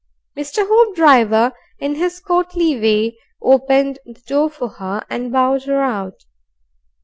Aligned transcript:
Mr. 0.35 0.65
Hoopdriver, 0.67 1.53
in 1.77 1.93
his 1.93 2.19
courtly 2.19 2.73
way, 2.79 3.17
opened 3.39 3.99
the 4.03 4.19
door 4.25 4.49
for 4.49 4.67
her 4.67 5.05
and 5.11 5.31
bowed 5.31 5.65
her 5.65 5.83
out. 5.83 6.25